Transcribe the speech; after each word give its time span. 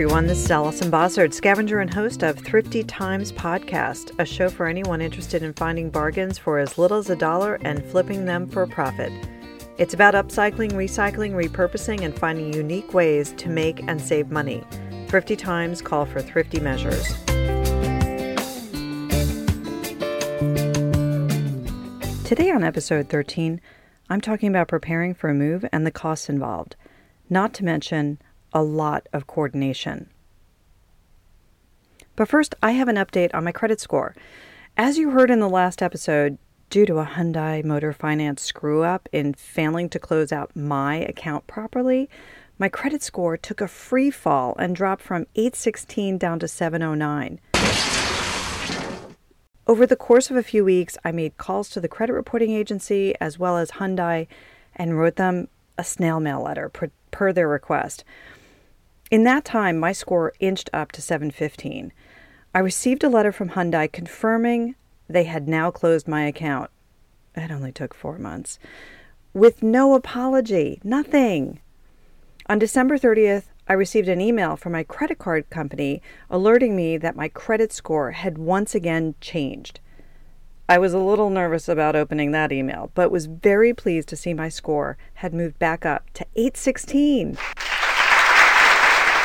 everyone, 0.00 0.26
this 0.26 0.42
is 0.42 0.50
Alison 0.50 0.90
Bossard, 0.90 1.34
scavenger 1.34 1.80
and 1.80 1.92
host 1.92 2.22
of 2.22 2.38
Thrifty 2.38 2.82
Times 2.82 3.32
Podcast, 3.32 4.18
a 4.18 4.24
show 4.24 4.48
for 4.48 4.66
anyone 4.66 5.02
interested 5.02 5.42
in 5.42 5.52
finding 5.52 5.90
bargains 5.90 6.38
for 6.38 6.58
as 6.58 6.78
little 6.78 6.96
as 6.96 7.10
a 7.10 7.16
dollar 7.16 7.56
and 7.64 7.84
flipping 7.84 8.24
them 8.24 8.48
for 8.48 8.62
a 8.62 8.66
profit. 8.66 9.12
It's 9.76 9.92
about 9.92 10.14
upcycling, 10.14 10.72
recycling, 10.72 11.32
repurposing, 11.32 12.00
and 12.00 12.18
finding 12.18 12.54
unique 12.54 12.94
ways 12.94 13.32
to 13.32 13.50
make 13.50 13.82
and 13.88 14.00
save 14.00 14.30
money. 14.30 14.64
Thrifty 15.08 15.36
Times 15.36 15.82
call 15.82 16.06
for 16.06 16.22
thrifty 16.22 16.60
measures. 16.60 17.06
Today 22.24 22.50
on 22.50 22.64
episode 22.64 23.10
13, 23.10 23.60
I'm 24.08 24.22
talking 24.22 24.48
about 24.48 24.68
preparing 24.68 25.12
for 25.12 25.28
a 25.28 25.34
move 25.34 25.66
and 25.70 25.86
the 25.86 25.90
costs 25.90 26.30
involved, 26.30 26.74
not 27.28 27.52
to 27.52 27.66
mention 27.66 28.18
a 28.52 28.62
lot 28.62 29.06
of 29.12 29.26
coordination. 29.26 30.08
But 32.16 32.28
first, 32.28 32.54
I 32.62 32.72
have 32.72 32.88
an 32.88 32.96
update 32.96 33.34
on 33.34 33.44
my 33.44 33.52
credit 33.52 33.80
score. 33.80 34.14
As 34.76 34.98
you 34.98 35.10
heard 35.10 35.30
in 35.30 35.40
the 35.40 35.48
last 35.48 35.82
episode, 35.82 36.38
due 36.68 36.86
to 36.86 36.98
a 36.98 37.04
Hyundai 37.04 37.64
Motor 37.64 37.92
Finance 37.92 38.42
screw 38.42 38.82
up 38.82 39.08
in 39.12 39.34
failing 39.34 39.88
to 39.88 39.98
close 39.98 40.32
out 40.32 40.54
my 40.54 40.96
account 40.96 41.46
properly, 41.46 42.08
my 42.58 42.68
credit 42.68 43.02
score 43.02 43.36
took 43.36 43.60
a 43.60 43.68
free 43.68 44.10
fall 44.10 44.54
and 44.58 44.76
dropped 44.76 45.02
from 45.02 45.26
816 45.34 46.18
down 46.18 46.38
to 46.40 46.46
709. 46.46 47.40
Over 49.66 49.86
the 49.86 49.96
course 49.96 50.30
of 50.30 50.36
a 50.36 50.42
few 50.42 50.64
weeks, 50.64 50.98
I 51.04 51.12
made 51.12 51.36
calls 51.38 51.70
to 51.70 51.80
the 51.80 51.88
credit 51.88 52.12
reporting 52.12 52.50
agency 52.50 53.14
as 53.20 53.38
well 53.38 53.56
as 53.56 53.70
Hyundai 53.72 54.26
and 54.76 54.98
wrote 54.98 55.16
them 55.16 55.48
a 55.78 55.84
snail 55.84 56.20
mail 56.20 56.42
letter 56.42 56.68
per, 56.68 56.90
per 57.10 57.32
their 57.32 57.48
request. 57.48 58.04
In 59.10 59.24
that 59.24 59.44
time, 59.44 59.76
my 59.76 59.90
score 59.90 60.32
inched 60.38 60.70
up 60.72 60.92
to 60.92 61.02
715. 61.02 61.92
I 62.54 62.58
received 62.60 63.02
a 63.02 63.08
letter 63.08 63.32
from 63.32 63.50
Hyundai 63.50 63.90
confirming 63.90 64.76
they 65.08 65.24
had 65.24 65.48
now 65.48 65.72
closed 65.72 66.06
my 66.06 66.26
account. 66.26 66.70
It 67.34 67.50
only 67.50 67.72
took 67.72 67.92
four 67.92 68.18
months. 68.18 68.60
With 69.34 69.64
no 69.64 69.94
apology, 69.94 70.80
nothing. 70.84 71.58
On 72.46 72.60
December 72.60 72.98
30th, 72.98 73.44
I 73.66 73.72
received 73.72 74.08
an 74.08 74.20
email 74.20 74.54
from 74.54 74.72
my 74.72 74.84
credit 74.84 75.18
card 75.18 75.50
company 75.50 76.02
alerting 76.28 76.76
me 76.76 76.96
that 76.96 77.16
my 77.16 77.28
credit 77.28 77.72
score 77.72 78.12
had 78.12 78.38
once 78.38 78.76
again 78.76 79.16
changed. 79.20 79.80
I 80.68 80.78
was 80.78 80.92
a 80.92 80.98
little 80.98 81.30
nervous 81.30 81.68
about 81.68 81.96
opening 81.96 82.30
that 82.30 82.52
email, 82.52 82.92
but 82.94 83.10
was 83.10 83.26
very 83.26 83.74
pleased 83.74 84.08
to 84.10 84.16
see 84.16 84.34
my 84.34 84.48
score 84.48 84.96
had 85.14 85.34
moved 85.34 85.58
back 85.58 85.84
up 85.84 86.10
to 86.14 86.26
816. 86.36 87.36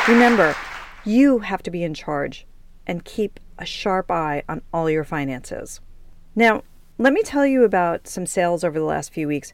Remember, 0.07 0.55
you 1.03 1.39
have 1.39 1.63
to 1.63 1.71
be 1.71 1.83
in 1.83 1.95
charge 1.95 2.45
and 2.85 3.03
keep 3.03 3.39
a 3.57 3.65
sharp 3.65 4.11
eye 4.11 4.43
on 4.47 4.61
all 4.71 4.87
your 4.87 5.03
finances. 5.03 5.81
Now, 6.35 6.61
let 6.99 7.11
me 7.11 7.23
tell 7.23 7.43
you 7.43 7.63
about 7.63 8.07
some 8.07 8.27
sales 8.27 8.63
over 8.63 8.77
the 8.77 8.85
last 8.85 9.11
few 9.11 9.27
weeks. 9.27 9.51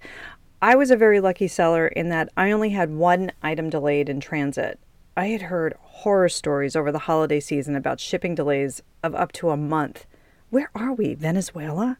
I 0.61 0.75
was 0.75 0.91
a 0.91 0.97
very 0.97 1.21
lucky 1.21 1.47
seller 1.47 1.87
in 1.87 2.09
that 2.09 2.27
I 2.35 2.51
only 2.51 2.71
had 2.71 2.91
one 2.91 3.31
item 3.41 3.69
delayed 3.69 4.09
in 4.09 4.19
transit. 4.19 4.77
I 5.15 5.27
had 5.27 5.43
heard 5.43 5.77
horror 5.79 6.27
stories 6.27 6.75
over 6.75 6.91
the 6.91 6.99
holiday 6.99 7.39
season 7.39 7.77
about 7.77 8.01
shipping 8.01 8.35
delays 8.35 8.81
of 9.03 9.15
up 9.15 9.31
to 9.33 9.51
a 9.51 9.57
month. 9.57 10.05
Where 10.49 10.69
are 10.75 10.91
we, 10.91 11.13
Venezuela? 11.13 11.97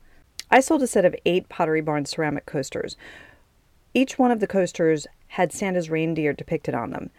I 0.49 0.59
sold 0.59 0.83
a 0.83 0.87
set 0.87 1.05
of 1.05 1.15
eight 1.25 1.47
Pottery 1.47 1.79
Barn 1.79 2.03
ceramic 2.03 2.45
coasters. 2.45 2.97
Each 3.93 4.19
one 4.19 4.31
of 4.31 4.41
the 4.41 4.47
coasters 4.47 5.07
had 5.27 5.53
Santa's 5.53 5.89
reindeer 5.89 6.33
depicted 6.33 6.75
on 6.75 6.91
them. 6.91 7.11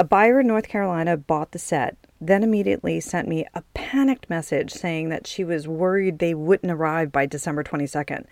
A 0.00 0.04
buyer 0.04 0.40
in 0.40 0.46
North 0.46 0.66
Carolina 0.66 1.18
bought 1.18 1.52
the 1.52 1.58
set, 1.58 1.98
then 2.22 2.42
immediately 2.42 3.00
sent 3.00 3.28
me 3.28 3.44
a 3.52 3.60
panicked 3.74 4.30
message 4.30 4.72
saying 4.72 5.10
that 5.10 5.26
she 5.26 5.44
was 5.44 5.68
worried 5.68 6.18
they 6.18 6.32
wouldn't 6.32 6.72
arrive 6.72 7.12
by 7.12 7.26
December 7.26 7.62
22nd. 7.62 8.24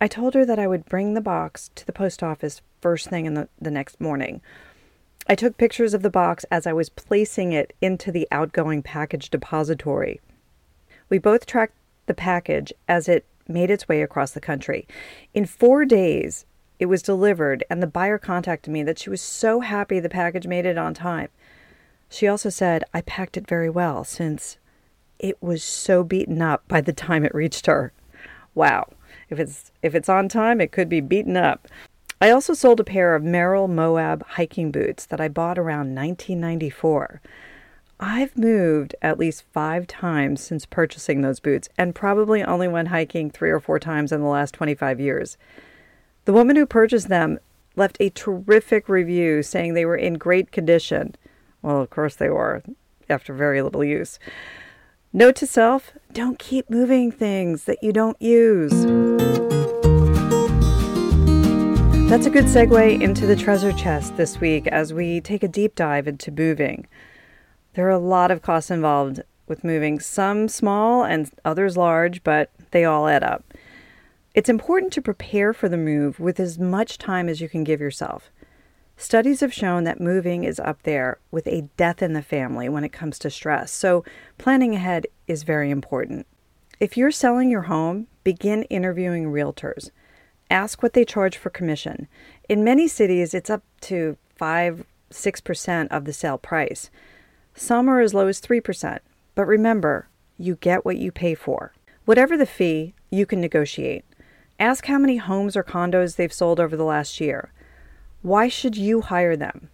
I 0.00 0.08
told 0.08 0.32
her 0.32 0.46
that 0.46 0.58
I 0.58 0.66
would 0.66 0.86
bring 0.86 1.12
the 1.12 1.20
box 1.20 1.70
to 1.74 1.84
the 1.84 1.92
post 1.92 2.22
office 2.22 2.62
first 2.80 3.10
thing 3.10 3.26
in 3.26 3.34
the, 3.34 3.50
the 3.60 3.70
next 3.70 4.00
morning. 4.00 4.40
I 5.26 5.34
took 5.34 5.58
pictures 5.58 5.92
of 5.92 6.00
the 6.00 6.08
box 6.08 6.46
as 6.50 6.66
I 6.66 6.72
was 6.72 6.88
placing 6.88 7.52
it 7.52 7.74
into 7.82 8.10
the 8.10 8.26
outgoing 8.32 8.82
package 8.82 9.28
depository. 9.28 10.18
We 11.10 11.18
both 11.18 11.44
tracked 11.44 11.76
the 12.06 12.14
package 12.14 12.72
as 12.88 13.06
it 13.06 13.26
made 13.46 13.70
its 13.70 13.86
way 13.86 14.00
across 14.00 14.30
the 14.30 14.40
country. 14.40 14.88
In 15.34 15.44
four 15.44 15.84
days, 15.84 16.46
it 16.80 16.86
was 16.86 17.02
delivered, 17.02 17.62
and 17.68 17.82
the 17.82 17.86
buyer 17.86 18.16
contacted 18.16 18.72
me 18.72 18.82
that 18.82 18.98
she 18.98 19.10
was 19.10 19.20
so 19.20 19.60
happy 19.60 20.00
the 20.00 20.08
package 20.08 20.46
made 20.46 20.64
it 20.64 20.78
on 20.78 20.94
time. 20.94 21.28
She 22.08 22.26
also 22.26 22.48
said 22.48 22.84
I 22.94 23.02
packed 23.02 23.36
it 23.36 23.46
very 23.46 23.68
well 23.68 24.02
since 24.02 24.56
it 25.18 25.40
was 25.42 25.62
so 25.62 26.02
beaten 26.02 26.40
up 26.40 26.66
by 26.66 26.80
the 26.80 26.94
time 26.94 27.24
it 27.24 27.34
reached 27.34 27.66
her. 27.66 27.92
Wow. 28.54 28.88
If 29.28 29.38
it's 29.38 29.70
if 29.82 29.94
it's 29.94 30.08
on 30.08 30.28
time, 30.28 30.58
it 30.58 30.72
could 30.72 30.88
be 30.88 31.02
beaten 31.02 31.36
up. 31.36 31.68
I 32.18 32.30
also 32.30 32.54
sold 32.54 32.80
a 32.80 32.84
pair 32.84 33.14
of 33.14 33.22
Merrell 33.22 33.68
Moab 33.68 34.24
hiking 34.26 34.70
boots 34.70 35.04
that 35.06 35.20
I 35.20 35.28
bought 35.28 35.58
around 35.58 35.94
1994. 35.94 37.20
I've 38.00 38.36
moved 38.38 38.94
at 39.02 39.18
least 39.18 39.44
five 39.52 39.86
times 39.86 40.40
since 40.40 40.64
purchasing 40.64 41.20
those 41.20 41.40
boots 41.40 41.68
and 41.76 41.94
probably 41.94 42.42
only 42.42 42.68
went 42.68 42.88
hiking 42.88 43.30
three 43.30 43.50
or 43.50 43.60
four 43.60 43.78
times 43.78 44.12
in 44.12 44.22
the 44.22 44.26
last 44.26 44.54
25 44.54 44.98
years. 44.98 45.36
The 46.26 46.32
woman 46.32 46.56
who 46.56 46.66
purchased 46.66 47.08
them 47.08 47.38
left 47.76 47.96
a 47.98 48.10
terrific 48.10 48.88
review 48.88 49.42
saying 49.42 49.74
they 49.74 49.86
were 49.86 49.96
in 49.96 50.14
great 50.14 50.52
condition. 50.52 51.14
Well, 51.62 51.80
of 51.80 51.90
course 51.90 52.16
they 52.16 52.28
were, 52.28 52.62
after 53.08 53.32
very 53.32 53.62
little 53.62 53.84
use. 53.84 54.18
Note 55.12 55.36
to 55.36 55.46
self 55.46 55.92
don't 56.12 56.38
keep 56.38 56.68
moving 56.70 57.10
things 57.10 57.64
that 57.64 57.82
you 57.82 57.92
don't 57.92 58.20
use. 58.20 58.84
That's 62.10 62.26
a 62.26 62.30
good 62.30 62.46
segue 62.46 63.00
into 63.00 63.26
the 63.26 63.36
treasure 63.36 63.72
chest 63.72 64.16
this 64.16 64.40
week 64.40 64.66
as 64.66 64.92
we 64.92 65.20
take 65.20 65.42
a 65.42 65.48
deep 65.48 65.74
dive 65.74 66.06
into 66.06 66.30
moving. 66.30 66.86
There 67.74 67.86
are 67.86 67.90
a 67.90 67.98
lot 67.98 68.30
of 68.30 68.42
costs 68.42 68.70
involved 68.70 69.22
with 69.46 69.64
moving, 69.64 70.00
some 70.00 70.48
small 70.48 71.04
and 71.04 71.30
others 71.44 71.76
large, 71.76 72.22
but 72.22 72.50
they 72.72 72.84
all 72.84 73.08
add 73.08 73.22
up. 73.22 73.49
It's 74.32 74.48
important 74.48 74.92
to 74.92 75.02
prepare 75.02 75.52
for 75.52 75.68
the 75.68 75.76
move 75.76 76.20
with 76.20 76.38
as 76.38 76.58
much 76.58 76.98
time 76.98 77.28
as 77.28 77.40
you 77.40 77.48
can 77.48 77.64
give 77.64 77.80
yourself. 77.80 78.30
Studies 78.96 79.40
have 79.40 79.52
shown 79.52 79.84
that 79.84 80.00
moving 80.00 80.44
is 80.44 80.60
up 80.60 80.82
there 80.82 81.18
with 81.30 81.46
a 81.48 81.68
death 81.76 82.02
in 82.02 82.12
the 82.12 82.22
family 82.22 82.68
when 82.68 82.84
it 82.84 82.92
comes 82.92 83.18
to 83.20 83.30
stress, 83.30 83.72
so 83.72 84.04
planning 84.38 84.74
ahead 84.74 85.06
is 85.26 85.42
very 85.42 85.70
important. 85.70 86.26
If 86.78 86.96
you're 86.96 87.10
selling 87.10 87.50
your 87.50 87.62
home, 87.62 88.06
begin 88.22 88.62
interviewing 88.64 89.24
realtors. 89.24 89.90
Ask 90.50 90.82
what 90.82 90.92
they 90.92 91.04
charge 91.04 91.36
for 91.36 91.50
commission. 91.50 92.06
In 92.48 92.62
many 92.62 92.86
cities, 92.88 93.34
it's 93.34 93.50
up 93.50 93.62
to 93.82 94.16
5 94.36 94.84
6% 95.10 95.88
of 95.88 96.04
the 96.04 96.12
sale 96.12 96.38
price. 96.38 96.88
Some 97.54 97.88
are 97.88 98.00
as 98.00 98.14
low 98.14 98.28
as 98.28 98.40
3%. 98.40 99.00
But 99.34 99.46
remember, 99.46 100.08
you 100.38 100.56
get 100.56 100.84
what 100.84 100.98
you 100.98 101.10
pay 101.10 101.34
for. 101.34 101.72
Whatever 102.04 102.36
the 102.36 102.46
fee, 102.46 102.94
you 103.10 103.26
can 103.26 103.40
negotiate. 103.40 104.04
Ask 104.60 104.84
how 104.84 104.98
many 104.98 105.16
homes 105.16 105.56
or 105.56 105.64
condos 105.64 106.16
they've 106.16 106.30
sold 106.30 106.60
over 106.60 106.76
the 106.76 106.84
last 106.84 107.18
year. 107.18 107.50
Why 108.20 108.48
should 108.48 108.76
you 108.76 109.00
hire 109.00 109.34
them? 109.34 109.70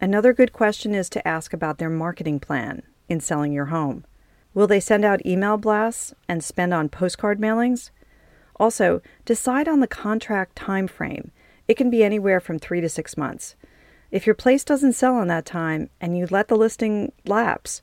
Another 0.00 0.32
good 0.32 0.54
question 0.54 0.94
is 0.94 1.10
to 1.10 1.28
ask 1.28 1.52
about 1.52 1.76
their 1.76 1.90
marketing 1.90 2.40
plan 2.40 2.82
in 3.10 3.20
selling 3.20 3.52
your 3.52 3.66
home. 3.66 4.06
Will 4.54 4.66
they 4.66 4.80
send 4.80 5.04
out 5.04 5.26
email 5.26 5.58
blasts 5.58 6.14
and 6.26 6.42
spend 6.42 6.72
on 6.72 6.88
postcard 6.88 7.38
mailings? 7.38 7.90
Also, 8.56 9.02
decide 9.26 9.68
on 9.68 9.80
the 9.80 9.86
contract 9.86 10.56
time 10.56 10.88
frame. 10.88 11.30
It 11.68 11.76
can 11.76 11.90
be 11.90 12.02
anywhere 12.02 12.40
from 12.40 12.58
three 12.58 12.80
to 12.80 12.88
six 12.88 13.18
months. 13.18 13.54
If 14.10 14.24
your 14.24 14.34
place 14.34 14.64
doesn't 14.64 14.94
sell 14.94 15.20
in 15.20 15.28
that 15.28 15.44
time 15.44 15.90
and 16.00 16.16
you 16.16 16.26
let 16.30 16.48
the 16.48 16.56
listing 16.56 17.12
lapse, 17.26 17.82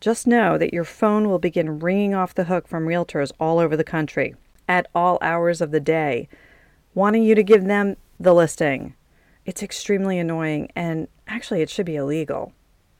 just 0.00 0.26
know 0.26 0.56
that 0.56 0.72
your 0.72 0.84
phone 0.84 1.28
will 1.28 1.38
begin 1.38 1.80
ringing 1.80 2.14
off 2.14 2.34
the 2.34 2.44
hook 2.44 2.66
from 2.66 2.86
realtors 2.86 3.30
all 3.38 3.58
over 3.58 3.76
the 3.76 3.84
country 3.84 4.34
at 4.70 4.86
all 4.94 5.18
hours 5.20 5.60
of 5.60 5.72
the 5.72 5.80
day, 5.80 6.28
wanting 6.94 7.24
you 7.24 7.34
to 7.34 7.42
give 7.42 7.64
them 7.64 7.96
the 8.20 8.32
listing. 8.32 8.94
It's 9.44 9.64
extremely 9.64 10.16
annoying 10.16 10.70
and 10.76 11.08
actually 11.26 11.60
it 11.60 11.68
should 11.68 11.86
be 11.86 11.96
illegal. 11.96 12.52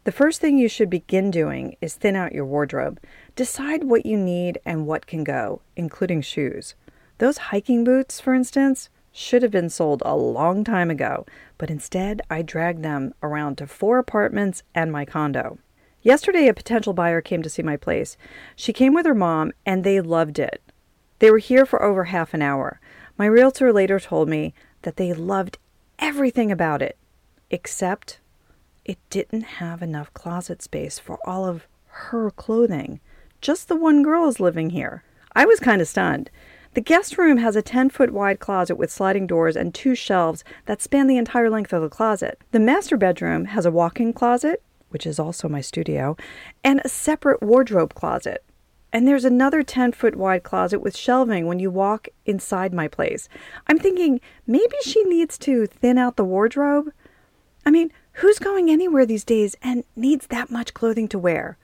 The 0.03 0.11
first 0.11 0.41
thing 0.41 0.59
you 0.59 0.69
should 0.69 0.91
begin 0.91 1.31
doing 1.31 1.77
is 1.81 1.95
thin 1.95 2.17
out 2.17 2.33
your 2.33 2.45
wardrobe. 2.45 2.99
Decide 3.37 3.85
what 3.85 4.05
you 4.05 4.17
need 4.17 4.59
and 4.67 4.85
what 4.89 5.07
can 5.07 5.23
go, 5.23 5.63
including 5.77 6.23
shoes. 6.23 6.75
Those 7.19 7.39
hiking 7.39 7.85
boots, 7.85 8.21
for 8.21 8.35
instance, 8.35 8.89
should 9.13 9.43
have 9.45 9.53
been 9.53 9.71
sold 9.71 10.03
a 10.05 10.17
long 10.17 10.65
time 10.65 10.91
ago, 10.91 11.25
but 11.57 11.71
instead 11.71 12.21
I 12.29 12.43
dragged 12.43 12.83
them 12.83 13.15
around 13.23 13.59
to 13.59 13.69
four 13.69 13.99
apartments 13.99 14.65
and 14.75 14.91
my 14.91 15.05
condo. 15.05 15.59
Yesterday, 16.03 16.49
a 16.49 16.55
potential 16.55 16.95
buyer 16.95 17.21
came 17.21 17.43
to 17.43 17.51
see 17.51 17.63
my 17.63 17.77
place. 17.77 18.17
She 18.57 18.73
came 18.73 18.93
with 18.93 19.07
her 19.07 19.15
mom, 19.15 19.53
and 19.65 19.85
they 19.85 20.01
loved 20.01 20.41
it. 20.41 20.63
They 21.21 21.31
were 21.31 21.39
here 21.39 21.65
for 21.65 21.83
over 21.83 22.05
half 22.05 22.35
an 22.35 22.43
hour. 22.43 22.81
My 23.17 23.27
realtor 23.27 23.73
later 23.73 24.01
told 24.01 24.29
me 24.29 24.53
that 24.83 24.97
they 24.97 25.13
loved 25.13 25.59
everything 25.99 26.51
about 26.51 26.83
it, 26.83 26.97
except 27.51 28.19
it 28.85 28.99
didn't 29.11 29.43
have 29.43 29.83
enough 29.83 30.13
closet 30.15 30.63
space 30.63 30.99
for 30.99 31.19
all 31.27 31.45
of 31.45 31.67
her 31.87 32.31
clothing. 32.31 33.01
Just 33.41 33.69
the 33.69 33.77
one 33.77 34.03
girl 34.03 34.29
is 34.29 34.41
living 34.41 34.71
here. 34.71 35.05
I 35.37 35.45
was 35.45 35.61
kind 35.61 35.83
of 35.83 35.89
stunned. 35.89 36.31
The 36.73 36.81
guest 36.81 37.19
room 37.19 37.37
has 37.39 37.55
a 37.55 37.63
10 37.63 37.91
foot 37.91 38.13
wide 38.13 38.41
closet 38.41 38.77
with 38.77 38.91
sliding 38.91 39.27
doors 39.27 39.57
and 39.57 39.75
two 39.75 39.95
shelves 39.95 40.43
that 40.67 40.81
span 40.81 41.07
the 41.07 41.19
entire 41.19 41.51
length 41.51 41.73
of 41.73 41.83
the 41.83 41.89
closet. 41.89 42.41
The 42.53 42.61
master 42.61 42.97
bedroom 42.97 43.47
has 43.47 43.67
a 43.67 43.71
walk 43.71 44.01
in 44.01 44.13
closet, 44.13 44.63
which 44.89 45.07
is 45.07 45.19
also 45.19 45.49
my 45.49 45.61
studio, 45.61 46.17
and 46.65 46.81
a 46.83 46.89
separate 46.89 47.43
wardrobe 47.43 47.95
closet. 47.95 48.43
And 48.93 49.07
there's 49.07 49.25
another 49.25 49.63
10 49.63 49.93
foot 49.93 50.17
wide 50.17 50.43
closet 50.43 50.81
with 50.81 50.97
shelving 50.97 51.47
when 51.47 51.59
you 51.59 51.71
walk 51.71 52.09
inside 52.27 52.75
my 52.75 52.89
place. 52.89 53.29
I'm 53.67 53.79
thinking 53.79 54.21
maybe 54.47 54.77
she 54.83 55.05
needs 55.05 55.39
to 55.39 55.67
thin 55.67 55.99
out 55.99 56.17
the 56.17 56.25
wardrobe. 56.25 56.93
I 57.65 57.71
mean, 57.71 57.93
who's 58.15 58.39
going 58.39 58.71
anywhere 58.71 59.07
these 59.07 59.25
days 59.25 59.55
and 59.63 59.85
needs 59.95 60.27
that 60.29 60.51
much 60.51 60.75
clothing 60.75 61.09
to 61.09 61.19
wear? 61.19 61.57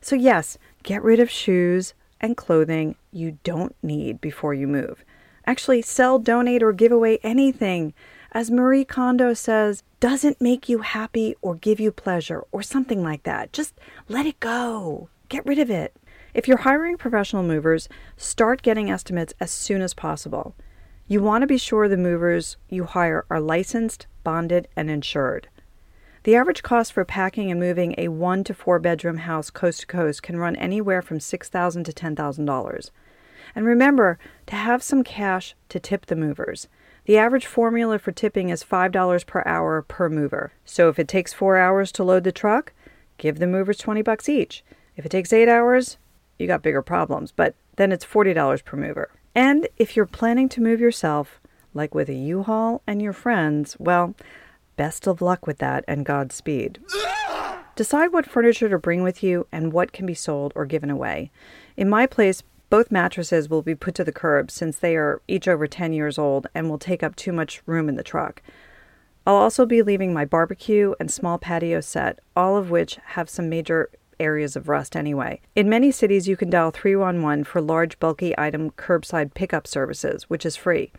So, 0.00 0.14
yes, 0.16 0.58
get 0.82 1.02
rid 1.02 1.20
of 1.20 1.30
shoes, 1.30 1.94
and 2.24 2.38
clothing 2.38 2.96
you 3.12 3.38
don't 3.44 3.76
need 3.82 4.18
before 4.18 4.54
you 4.54 4.66
move. 4.66 5.04
Actually, 5.46 5.82
sell, 5.82 6.18
donate, 6.18 6.62
or 6.62 6.72
give 6.72 6.90
away 6.90 7.18
anything, 7.22 7.92
as 8.32 8.50
Marie 8.50 8.84
Kondo 8.84 9.34
says, 9.34 9.82
doesn't 10.00 10.40
make 10.40 10.66
you 10.66 10.78
happy 10.78 11.34
or 11.42 11.54
give 11.54 11.78
you 11.78 11.92
pleasure 11.92 12.42
or 12.50 12.62
something 12.62 13.02
like 13.02 13.24
that. 13.24 13.52
Just 13.52 13.74
let 14.08 14.24
it 14.24 14.40
go. 14.40 15.08
Get 15.28 15.44
rid 15.44 15.58
of 15.58 15.70
it. 15.70 15.94
If 16.34 16.48
you're 16.48 16.58
hiring 16.58 16.96
professional 16.96 17.44
movers, 17.44 17.88
start 18.16 18.62
getting 18.62 18.90
estimates 18.90 19.32
as 19.38 19.52
soon 19.52 19.80
as 19.80 19.94
possible. 19.94 20.56
You 21.06 21.22
want 21.22 21.42
to 21.42 21.46
be 21.46 21.58
sure 21.58 21.88
the 21.88 21.96
movers 21.96 22.56
you 22.68 22.84
hire 22.84 23.24
are 23.30 23.38
licensed, 23.38 24.08
bonded, 24.24 24.66
and 24.74 24.90
insured. 24.90 25.46
The 26.24 26.34
average 26.34 26.64
cost 26.64 26.92
for 26.92 27.04
packing 27.04 27.52
and 27.52 27.60
moving 27.60 27.94
a 27.96 28.08
one 28.08 28.42
to 28.44 28.54
four 28.54 28.80
bedroom 28.80 29.18
house 29.18 29.48
coast 29.48 29.82
to 29.82 29.86
coast 29.86 30.24
can 30.24 30.36
run 30.36 30.56
anywhere 30.56 31.02
from 31.02 31.18
$6,000 31.18 31.84
to 31.84 31.92
$10,000. 31.92 32.90
And 33.54 33.64
remember 33.64 34.18
to 34.46 34.56
have 34.56 34.82
some 34.82 35.04
cash 35.04 35.54
to 35.68 35.78
tip 35.78 36.06
the 36.06 36.16
movers. 36.16 36.66
The 37.04 37.18
average 37.18 37.46
formula 37.46 38.00
for 38.00 38.10
tipping 38.10 38.48
is 38.48 38.64
$5 38.64 39.26
per 39.26 39.44
hour 39.46 39.82
per 39.82 40.08
mover. 40.08 40.52
So 40.64 40.88
if 40.88 40.98
it 40.98 41.06
takes 41.06 41.32
4 41.32 41.58
hours 41.58 41.92
to 41.92 42.02
load 42.02 42.24
the 42.24 42.32
truck, 42.32 42.72
give 43.18 43.38
the 43.38 43.46
movers 43.46 43.78
20 43.78 44.02
bucks 44.02 44.28
each. 44.28 44.64
If 44.96 45.04
it 45.04 45.10
takes 45.10 45.32
8 45.32 45.48
hours, 45.48 45.98
you 46.38 46.46
got 46.46 46.62
bigger 46.62 46.82
problems, 46.82 47.32
but 47.32 47.54
then 47.76 47.92
it's 47.92 48.04
$40 48.04 48.64
per 48.64 48.76
mover. 48.76 49.10
And 49.34 49.68
if 49.76 49.96
you're 49.96 50.06
planning 50.06 50.48
to 50.50 50.60
move 50.60 50.80
yourself, 50.80 51.40
like 51.72 51.94
with 51.94 52.08
a 52.08 52.14
U-Haul 52.14 52.82
and 52.86 53.02
your 53.02 53.12
friends, 53.12 53.76
well, 53.78 54.14
Best 54.76 55.06
of 55.06 55.22
luck 55.22 55.46
with 55.46 55.58
that 55.58 55.84
and 55.86 56.04
Godspeed. 56.04 56.80
Decide 57.76 58.12
what 58.12 58.26
furniture 58.26 58.68
to 58.68 58.78
bring 58.78 59.02
with 59.02 59.22
you 59.22 59.46
and 59.52 59.72
what 59.72 59.92
can 59.92 60.06
be 60.06 60.14
sold 60.14 60.52
or 60.56 60.66
given 60.66 60.90
away. 60.90 61.30
In 61.76 61.88
my 61.88 62.06
place, 62.06 62.42
both 62.70 62.90
mattresses 62.90 63.48
will 63.48 63.62
be 63.62 63.74
put 63.74 63.94
to 63.96 64.04
the 64.04 64.12
curb 64.12 64.50
since 64.50 64.78
they 64.78 64.96
are 64.96 65.22
each 65.28 65.46
over 65.46 65.66
10 65.66 65.92
years 65.92 66.18
old 66.18 66.48
and 66.54 66.68
will 66.68 66.78
take 66.78 67.02
up 67.02 67.14
too 67.14 67.32
much 67.32 67.62
room 67.66 67.88
in 67.88 67.94
the 67.94 68.02
truck. 68.02 68.42
I'll 69.26 69.36
also 69.36 69.64
be 69.64 69.82
leaving 69.82 70.12
my 70.12 70.24
barbecue 70.24 70.94
and 70.98 71.10
small 71.10 71.38
patio 71.38 71.80
set, 71.80 72.18
all 72.36 72.56
of 72.56 72.70
which 72.70 72.98
have 73.04 73.30
some 73.30 73.48
major 73.48 73.90
areas 74.20 74.56
of 74.56 74.68
rust 74.68 74.96
anyway. 74.96 75.40
In 75.54 75.68
many 75.68 75.90
cities, 75.90 76.28
you 76.28 76.36
can 76.36 76.50
dial 76.50 76.70
311 76.70 77.44
for 77.44 77.60
large, 77.60 77.98
bulky 77.98 78.34
item 78.38 78.70
curbside 78.70 79.34
pickup 79.34 79.66
services, 79.66 80.24
which 80.24 80.46
is 80.46 80.56
free. 80.56 80.92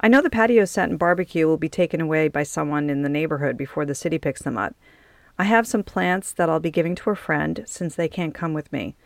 I 0.00 0.08
know 0.08 0.20
the 0.20 0.30
patio 0.30 0.64
set 0.64 0.90
and 0.90 0.98
barbecue 0.98 1.46
will 1.46 1.58
be 1.58 1.68
taken 1.68 2.00
away 2.00 2.28
by 2.28 2.42
someone 2.42 2.90
in 2.90 3.02
the 3.02 3.08
neighborhood 3.08 3.56
before 3.56 3.84
the 3.84 3.94
city 3.94 4.18
picks 4.18 4.42
them 4.42 4.58
up. 4.58 4.74
I 5.38 5.44
have 5.44 5.66
some 5.66 5.82
plants 5.82 6.32
that 6.32 6.50
I'll 6.50 6.60
be 6.60 6.70
giving 6.70 6.94
to 6.96 7.10
a 7.10 7.16
friend 7.16 7.64
since 7.66 7.94
they 7.94 8.08
can't 8.08 8.34
come 8.34 8.52
with 8.52 8.72
me. 8.72 8.96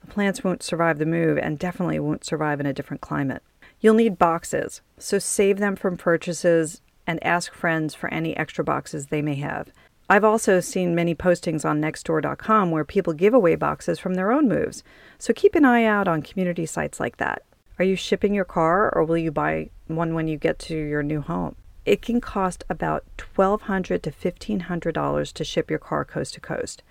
The 0.00 0.06
plants 0.06 0.42
won't 0.42 0.62
survive 0.62 0.98
the 0.98 1.06
move 1.06 1.38
and 1.38 1.58
definitely 1.58 1.98
won't 1.98 2.24
survive 2.24 2.60
in 2.60 2.66
a 2.66 2.72
different 2.72 3.00
climate. 3.00 3.42
You'll 3.80 3.94
need 3.94 4.18
boxes, 4.18 4.80
so 4.98 5.18
save 5.18 5.58
them 5.58 5.76
from 5.76 5.96
purchases 5.96 6.80
and 7.06 7.22
ask 7.24 7.52
friends 7.52 7.94
for 7.94 8.12
any 8.12 8.36
extra 8.36 8.64
boxes 8.64 9.06
they 9.06 9.22
may 9.22 9.36
have. 9.36 9.70
I've 10.08 10.24
also 10.24 10.60
seen 10.60 10.94
many 10.94 11.16
postings 11.16 11.64
on 11.64 11.80
nextdoor.com 11.80 12.70
where 12.70 12.84
people 12.84 13.12
give 13.12 13.34
away 13.34 13.56
boxes 13.56 13.98
from 13.98 14.14
their 14.14 14.30
own 14.30 14.48
moves, 14.48 14.84
so 15.18 15.32
keep 15.32 15.56
an 15.56 15.64
eye 15.64 15.84
out 15.84 16.06
on 16.06 16.22
community 16.22 16.64
sites 16.64 17.00
like 17.00 17.16
that. 17.16 17.42
Are 17.78 17.84
you 17.84 17.96
shipping 17.96 18.32
your 18.32 18.44
car 18.44 18.94
or 18.94 19.02
will 19.02 19.18
you 19.18 19.32
buy 19.32 19.70
one 19.88 20.14
when 20.14 20.28
you 20.28 20.36
get 20.36 20.60
to 20.60 20.76
your 20.76 21.02
new 21.02 21.20
home? 21.20 21.56
It 21.84 22.02
can 22.02 22.20
cost 22.20 22.64
about 22.70 23.04
$1,200 23.18 24.00
to 24.02 24.10
$1,500 24.10 25.32
to 25.32 25.44
ship 25.44 25.70
your 25.70 25.78
car 25.78 26.04
coast 26.04 26.34
to 26.34 26.40
coast. 26.40 26.82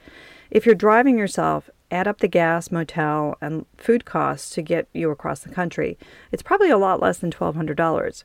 If 0.52 0.66
you're 0.66 0.76
driving 0.76 1.18
yourself, 1.18 1.70
add 1.92 2.08
up 2.08 2.20
the 2.20 2.28
gas, 2.28 2.72
motel, 2.72 3.38
and 3.42 3.66
food 3.78 4.06
costs 4.06 4.50
to 4.52 4.62
get 4.62 4.88
you 4.94 5.10
across 5.10 5.40
the 5.40 5.50
country. 5.50 5.98
It's 6.32 6.44
probably 6.44 6.70
a 6.70 6.78
lot 6.78 7.02
less 7.02 7.18
than 7.18 7.32
$1,200. 7.32 8.24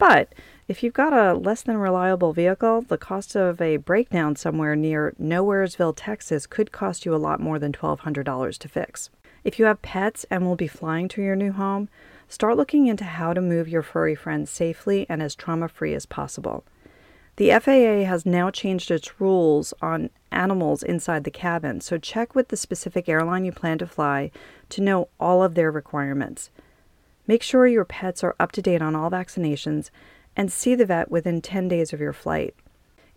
But 0.00 0.34
if 0.66 0.82
you've 0.82 0.94
got 0.94 1.12
a 1.12 1.34
less 1.34 1.60
than 1.60 1.76
reliable 1.76 2.32
vehicle, 2.32 2.80
the 2.80 2.96
cost 2.96 3.36
of 3.36 3.60
a 3.60 3.76
breakdown 3.76 4.34
somewhere 4.34 4.74
near 4.74 5.12
Nowheresville, 5.20 5.92
Texas 5.94 6.46
could 6.46 6.72
cost 6.72 7.04
you 7.04 7.14
a 7.14 7.20
lot 7.20 7.38
more 7.38 7.58
than 7.58 7.70
$1,200 7.70 8.58
to 8.58 8.68
fix. 8.68 9.10
If 9.44 9.58
you 9.58 9.66
have 9.66 9.82
pets 9.82 10.24
and 10.30 10.46
will 10.46 10.56
be 10.56 10.66
flying 10.66 11.06
to 11.08 11.22
your 11.22 11.36
new 11.36 11.52
home, 11.52 11.90
start 12.30 12.56
looking 12.56 12.86
into 12.86 13.04
how 13.04 13.34
to 13.34 13.42
move 13.42 13.68
your 13.68 13.82
furry 13.82 14.14
friends 14.14 14.48
safely 14.48 15.04
and 15.10 15.22
as 15.22 15.34
trauma 15.34 15.68
free 15.68 15.92
as 15.92 16.06
possible. 16.06 16.64
The 17.36 17.50
FAA 17.50 18.08
has 18.08 18.24
now 18.24 18.50
changed 18.50 18.90
its 18.90 19.20
rules 19.20 19.74
on 19.82 20.08
animals 20.32 20.82
inside 20.82 21.24
the 21.24 21.30
cabin, 21.30 21.82
so 21.82 21.98
check 21.98 22.34
with 22.34 22.48
the 22.48 22.56
specific 22.56 23.06
airline 23.06 23.44
you 23.44 23.52
plan 23.52 23.76
to 23.76 23.86
fly 23.86 24.30
to 24.70 24.80
know 24.80 25.08
all 25.20 25.42
of 25.42 25.54
their 25.54 25.70
requirements. 25.70 26.48
Make 27.26 27.42
sure 27.42 27.66
your 27.66 27.84
pets 27.84 28.24
are 28.24 28.36
up 28.40 28.52
to 28.52 28.62
date 28.62 28.82
on 28.82 28.96
all 28.96 29.10
vaccinations 29.10 29.90
and 30.36 30.50
see 30.50 30.74
the 30.74 30.86
vet 30.86 31.10
within 31.10 31.40
10 31.40 31.68
days 31.68 31.92
of 31.92 32.00
your 32.00 32.12
flight. 32.12 32.54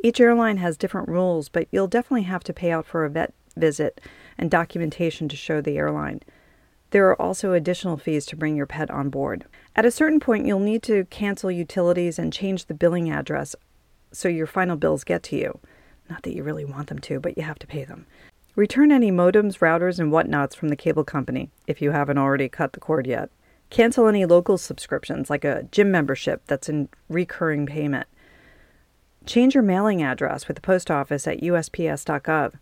Each 0.04 0.20
airline 0.20 0.58
has 0.58 0.78
different 0.78 1.08
rules, 1.08 1.50
but 1.50 1.68
you'll 1.72 1.88
definitely 1.88 2.24
have 2.24 2.44
to 2.44 2.54
pay 2.54 2.72
out 2.72 2.86
for 2.86 3.06
a 3.06 3.10
vet 3.10 3.34
visit 3.56 4.02
and 4.38 4.52
documentation 4.52 5.30
to 5.30 5.36
show 5.36 5.62
the 5.62 5.78
airline. 5.78 6.22
There 6.92 7.08
are 7.08 7.20
also 7.22 7.54
additional 7.54 7.98
fees 7.98 8.26
to 8.28 8.36
bring 8.36 8.56
your 8.56 8.66
pet 8.66 8.92
on 8.92 9.10
board. 9.10 9.46
At 9.76 9.86
a 9.86 9.92
certain 9.92 10.20
point, 10.20 10.46
you'll 10.46 10.60
need 10.60 10.84
to 10.84 11.06
cancel 11.06 11.50
utilities 11.50 12.20
and 12.20 12.32
change 12.32 12.66
the 12.66 12.76
billing 12.76 13.10
address 13.10 13.56
so 14.12 14.28
your 14.28 14.46
final 14.46 14.76
bills 14.76 15.04
get 15.04 15.24
to 15.24 15.36
you. 15.36 15.60
Not 16.10 16.22
that 16.24 16.36
you 16.36 16.44
really 16.44 16.66
want 16.66 16.90
them 16.90 17.00
to, 17.00 17.20
but 17.20 17.36
you 17.38 17.44
have 17.44 17.58
to 17.60 17.68
pay 17.68 17.84
them. 17.84 18.06
Return 18.56 18.92
any 18.92 19.12
modems, 19.12 19.58
routers, 19.58 19.98
and 19.98 20.12
whatnots 20.12 20.54
from 20.54 20.70
the 20.70 20.76
cable 20.76 21.04
company 21.04 21.50
if 21.66 21.82
you 21.82 21.92
haven't 21.92 22.20
already 22.20 22.48
cut 22.48 22.74
the 22.74 22.80
cord 22.80 23.08
yet. 23.08 23.32
Cancel 23.70 24.08
any 24.08 24.26
local 24.26 24.58
subscriptions 24.58 25.30
like 25.30 25.44
a 25.44 25.64
gym 25.72 25.92
membership 25.92 26.44
that's 26.48 26.70
in 26.70 26.90
recurring 27.10 27.66
payment. 27.66 28.08
Change 29.26 29.56
your 29.56 29.64
mailing 29.64 30.04
address 30.04 30.48
with 30.48 30.56
the 30.56 30.62
post 30.62 30.92
office 30.92 31.28
at 31.28 31.42
usps.gov. 31.42 32.54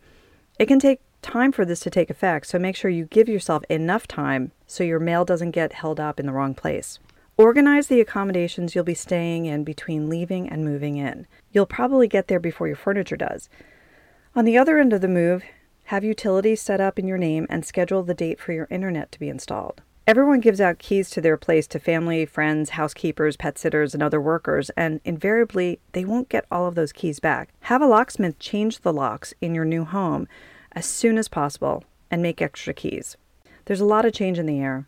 It 0.60 0.68
can 0.68 0.80
take 0.80 1.02
time 1.22 1.52
for 1.52 1.66
this 1.66 1.80
to 1.82 1.90
take 1.90 2.10
effect, 2.10 2.48
so 2.48 2.60
make 2.60 2.76
sure 2.76 2.92
you 2.92 3.06
give 3.06 3.28
yourself 3.28 3.64
enough 3.70 4.08
time 4.08 4.52
so 4.68 4.84
your 4.84 5.00
mail 5.00 5.26
doesn't 5.26 5.52
get 5.52 5.74
held 5.74 6.00
up 6.00 6.20
in 6.20 6.26
the 6.26 6.32
wrong 6.32 6.54
place. 6.54 7.00
Organize 7.38 7.88
the 7.88 8.02
accommodations 8.02 8.76
you'll 8.76 8.84
be 8.84 8.94
staying 8.94 9.46
in 9.46 9.64
between 9.64 10.10
leaving 10.10 10.50
and 10.50 10.64
moving 10.64 10.98
in. 10.98 11.26
You'll 11.52 11.66
probably 11.66 12.08
get 12.08 12.28
there 12.28 12.40
before 12.40 12.68
your 12.68 12.76
furniture 12.76 13.18
does. 13.18 13.50
On 14.36 14.46
the 14.46 14.58
other 14.58 14.78
end 14.78 14.94
of 14.94 15.02
the 15.02 15.08
move, 15.08 15.44
have 15.86 16.04
utilities 16.04 16.62
set 16.62 16.80
up 16.80 17.00
in 17.00 17.08
your 17.08 17.18
name 17.18 17.48
and 17.50 17.66
schedule 17.66 18.04
the 18.04 18.14
date 18.14 18.40
for 18.40 18.54
your 18.54 18.68
internet 18.70 19.12
to 19.12 19.20
be 19.20 19.30
installed. 19.30 19.82
Everyone 20.08 20.40
gives 20.40 20.60
out 20.60 20.80
keys 20.80 21.12
to 21.12 21.22
their 21.22 21.38
place 21.38 21.68
to 21.68 21.80
family, 21.80 22.26
friends, 22.26 22.72
housekeepers, 22.72 23.38
pet 23.38 23.60
sitters, 23.60 23.94
and 23.94 24.02
other 24.02 24.20
workers, 24.20 24.72
and 24.72 25.00
invariably 25.06 25.80
they 25.92 26.04
won't 26.04 26.28
get 26.28 26.46
all 26.50 26.66
of 26.66 26.74
those 26.74 26.92
keys 26.92 27.20
back. 27.20 27.50
Have 27.62 27.84
a 27.84 27.88
locksmith 27.88 28.40
change 28.40 28.80
the 28.80 28.92
locks 28.92 29.36
in 29.42 29.54
your 29.54 29.64
new 29.64 29.86
home 29.86 30.28
as 30.72 30.88
soon 30.88 31.20
as 31.20 31.28
possible 31.28 31.84
and 32.10 32.20
make 32.22 32.42
extra 32.42 32.74
keys. 32.74 33.16
There's 33.66 33.80
a 33.80 33.86
lot 33.86 34.04
of 34.04 34.14
change 34.14 34.40
in 34.40 34.48
the 34.48 34.60
air. 34.60 34.88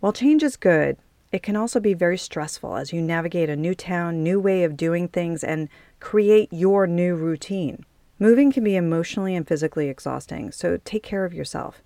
While 0.00 0.12
change 0.12 0.42
is 0.42 0.58
good, 0.58 0.98
it 1.32 1.42
can 1.42 1.56
also 1.56 1.80
be 1.80 1.94
very 1.94 2.18
stressful 2.18 2.76
as 2.76 2.92
you 2.92 3.00
navigate 3.00 3.48
a 3.48 3.56
new 3.56 3.74
town, 3.74 4.22
new 4.22 4.38
way 4.38 4.62
of 4.62 4.76
doing 4.76 5.08
things, 5.08 5.42
and 5.42 5.70
create 6.00 6.52
your 6.52 6.86
new 6.86 7.14
routine. 7.14 7.86
Moving 8.18 8.52
can 8.52 8.62
be 8.62 8.76
emotionally 8.76 9.34
and 9.34 9.48
physically 9.48 9.88
exhausting, 9.88 10.52
so 10.52 10.78
take 10.84 11.02
care 11.02 11.24
of 11.24 11.32
yourself. 11.32 11.82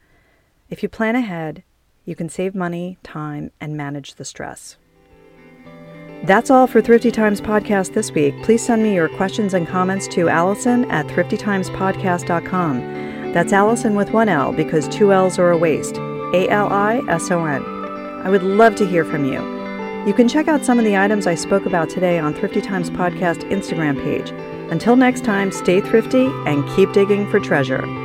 If 0.69 0.83
you 0.83 0.89
plan 0.89 1.15
ahead, 1.15 1.63
you 2.05 2.15
can 2.15 2.29
save 2.29 2.55
money, 2.55 2.99
time, 3.03 3.51
and 3.61 3.77
manage 3.77 4.15
the 4.15 4.25
stress. 4.25 4.77
That's 6.25 6.51
all 6.51 6.67
for 6.67 6.81
Thrifty 6.81 7.11
Times 7.11 7.43
Podcast 7.43 7.93
this 7.93 8.13
week. 8.13 8.35
Please 8.43 8.65
send 8.65 8.83
me 8.83 8.95
your 8.95 9.11
questions 9.11 9.53
and 9.53 9.69
comments 9.69 10.09
to 10.09 10.31
Alison 10.31 10.91
at 10.91 11.07
thriftytimespodcast.com. 11.09 13.33
That's 13.33 13.53
Alison 13.53 13.95
with 13.95 14.13
one 14.13 14.29
L 14.29 14.53
because 14.53 14.89
two 14.89 15.13
L's 15.13 15.39
are 15.39 15.51
a 15.51 15.59
waste. 15.59 15.97
A 15.97 16.49
L 16.49 16.73
I 16.73 17.03
S 17.09 17.31
O 17.31 17.45
N. 17.45 17.63
I 18.25 18.31
would 18.31 18.43
love 18.43 18.75
to 18.77 18.87
hear 18.87 19.05
from 19.05 19.27
you. 19.27 19.53
You 20.07 20.15
can 20.15 20.29
check 20.29 20.49
out 20.49 20.65
some 20.65 20.79
of 20.79 20.85
the 20.85 20.97
items 20.97 21.27
I 21.27 21.35
spoke 21.35 21.67
about 21.67 21.91
today 21.91 22.19
on 22.19 22.33
Thrifty 22.33 22.61
Times 22.61 22.91
Podcast 22.91 23.49
Instagram 23.51 24.03
page. 24.03 24.31
Until 24.71 24.97
next 24.97 25.25
time, 25.25 25.53
stay 25.53 25.81
thrifty 25.81 26.27
and 26.47 26.67
keep 26.75 26.93
digging 26.93 27.31
for 27.31 27.39
treasure. 27.39 28.04